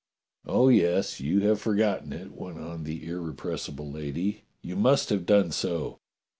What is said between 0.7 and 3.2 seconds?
yes, you have forgotten it," went on the